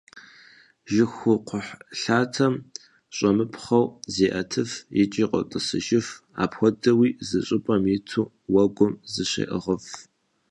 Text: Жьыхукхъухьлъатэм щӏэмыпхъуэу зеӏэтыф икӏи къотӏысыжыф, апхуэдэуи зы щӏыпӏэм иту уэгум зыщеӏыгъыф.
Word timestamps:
Жьыхукхъухьлъатэм 0.91 2.53
щӏэмыпхъуэу 3.15 3.85
зеӏэтыф 4.13 4.71
икӏи 5.01 5.25
къотӏысыжыф, 5.29 6.07
апхуэдэуи 6.43 7.09
зы 7.27 7.39
щӏыпӏэм 7.45 7.83
иту 7.95 8.31
уэгум 8.53 8.93
зыщеӏыгъыф. 9.13 9.85